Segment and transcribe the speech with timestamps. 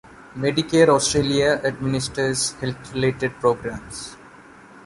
[0.33, 4.15] Medicare Australia administers health-related programs.